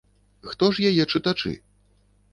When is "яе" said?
0.89-1.05